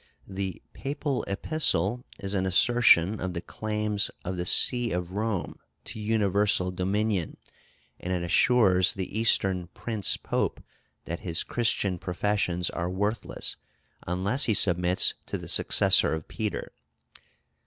The 0.27 0.63
papal 0.73 1.21
epistle 1.27 2.05
is 2.17 2.33
an 2.33 2.47
assertion 2.47 3.19
of 3.21 3.35
the 3.35 3.39
claims 3.41 4.09
of 4.25 4.35
the 4.35 4.47
See 4.47 4.91
of 4.91 5.11
Rome 5.11 5.57
to 5.85 5.99
universal 5.99 6.71
dominion, 6.71 7.37
and 7.99 8.11
it 8.11 8.23
assures 8.23 8.95
the 8.95 9.15
Eastern 9.15 9.67
Prince 9.75 10.17
Pope 10.17 10.63
that 11.05 11.19
his 11.19 11.43
Christian 11.43 11.99
professions 11.99 12.71
are 12.71 12.89
worthless, 12.89 13.57
unless 14.07 14.45
he 14.45 14.55
submits 14.55 15.13
to 15.27 15.37
the 15.37 15.47
successor 15.47 16.13
of 16.15 16.27
Peter. 16.27 16.71